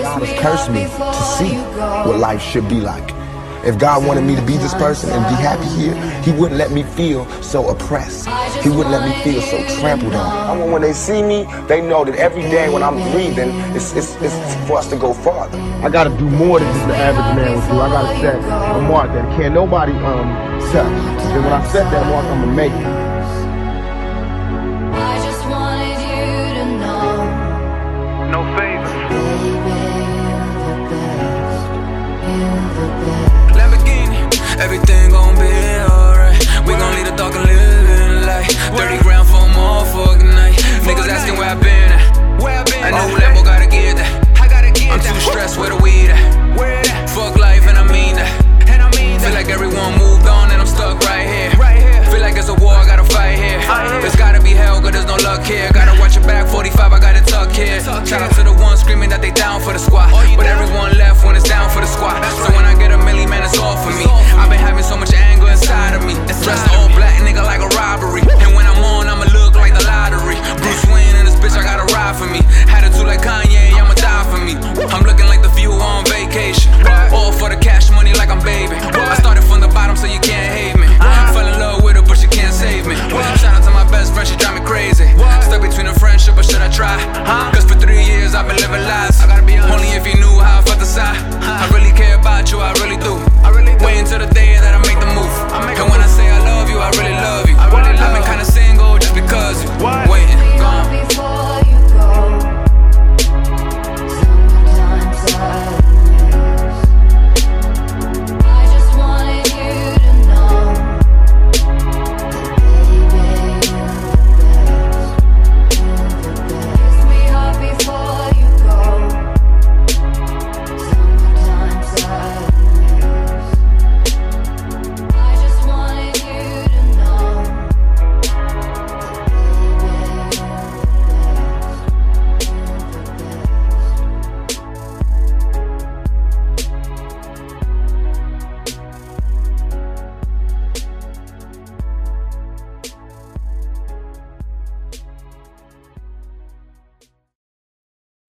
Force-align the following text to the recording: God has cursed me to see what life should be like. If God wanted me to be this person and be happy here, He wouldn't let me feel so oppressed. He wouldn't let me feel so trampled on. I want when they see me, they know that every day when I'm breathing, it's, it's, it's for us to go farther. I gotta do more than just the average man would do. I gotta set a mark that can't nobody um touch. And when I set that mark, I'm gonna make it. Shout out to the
God 0.00 0.22
has 0.22 0.40
cursed 0.40 0.70
me 0.70 0.84
to 0.84 1.22
see 1.36 1.54
what 2.08 2.18
life 2.18 2.40
should 2.40 2.68
be 2.68 2.80
like. 2.80 3.12
If 3.64 3.78
God 3.78 4.04
wanted 4.04 4.22
me 4.22 4.34
to 4.34 4.42
be 4.42 4.56
this 4.56 4.74
person 4.74 5.10
and 5.10 5.22
be 5.28 5.40
happy 5.40 5.68
here, 5.80 5.94
He 6.22 6.32
wouldn't 6.32 6.58
let 6.58 6.72
me 6.72 6.82
feel 6.82 7.24
so 7.42 7.68
oppressed. 7.68 8.26
He 8.62 8.68
wouldn't 8.68 8.90
let 8.90 9.08
me 9.08 9.14
feel 9.22 9.40
so 9.40 9.56
trampled 9.80 10.14
on. 10.14 10.26
I 10.50 10.58
want 10.58 10.72
when 10.72 10.82
they 10.82 10.92
see 10.92 11.22
me, 11.22 11.46
they 11.68 11.80
know 11.80 12.04
that 12.04 12.16
every 12.16 12.42
day 12.42 12.68
when 12.68 12.82
I'm 12.82 12.96
breathing, 13.12 13.50
it's, 13.76 13.92
it's, 13.94 14.16
it's 14.20 14.66
for 14.66 14.78
us 14.78 14.88
to 14.90 14.96
go 14.96 15.14
farther. 15.14 15.58
I 15.84 15.90
gotta 15.90 16.10
do 16.10 16.28
more 16.28 16.58
than 16.58 16.72
just 16.74 16.88
the 16.88 16.96
average 16.96 17.36
man 17.36 17.54
would 17.54 17.68
do. 17.70 17.80
I 17.80 17.88
gotta 17.88 18.18
set 18.20 18.36
a 18.76 18.80
mark 18.82 19.12
that 19.12 19.36
can't 19.36 19.54
nobody 19.54 19.92
um 19.92 20.28
touch. 20.72 20.86
And 20.86 21.44
when 21.44 21.52
I 21.52 21.64
set 21.68 21.88
that 21.92 22.04
mark, 22.06 22.24
I'm 22.26 22.40
gonna 22.40 22.52
make 22.52 22.72
it. 22.72 23.21
Shout 58.12 58.20
out 58.20 58.34
to 58.34 58.42
the 58.42 58.51